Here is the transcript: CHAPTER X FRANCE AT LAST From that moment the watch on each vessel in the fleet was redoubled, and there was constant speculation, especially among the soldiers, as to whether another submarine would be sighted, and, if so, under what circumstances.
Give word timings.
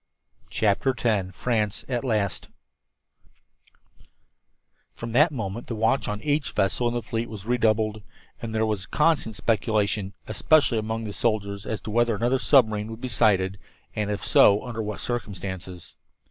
CHAPTER 0.49 0.95
X 0.99 1.29
FRANCE 1.37 1.85
AT 1.87 2.03
LAST 2.03 2.47
From 4.95 5.11
that 5.11 5.31
moment 5.31 5.67
the 5.67 5.75
watch 5.75 6.07
on 6.07 6.23
each 6.23 6.53
vessel 6.53 6.87
in 6.87 6.95
the 6.95 7.03
fleet 7.03 7.29
was 7.29 7.45
redoubled, 7.45 8.01
and 8.41 8.55
there 8.55 8.65
was 8.65 8.87
constant 8.87 9.35
speculation, 9.35 10.15
especially 10.25 10.79
among 10.79 11.03
the 11.03 11.13
soldiers, 11.13 11.67
as 11.67 11.81
to 11.81 11.91
whether 11.91 12.15
another 12.15 12.39
submarine 12.39 12.89
would 12.89 13.01
be 13.01 13.09
sighted, 13.09 13.59
and, 13.95 14.09
if 14.09 14.25
so, 14.25 14.65
under 14.65 14.81
what 14.81 14.99
circumstances. 15.01 15.95